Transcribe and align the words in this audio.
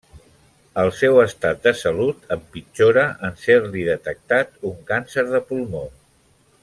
El 0.83 0.87
seu 0.99 1.19
estat 1.23 1.59
de 1.67 1.73
salut 1.81 2.25
empitjora 2.37 3.03
en 3.29 3.37
ser-li 3.43 3.85
detectat 3.91 4.57
un 4.71 4.77
càncer 4.91 5.27
de 5.35 5.43
pulmó. 5.53 5.85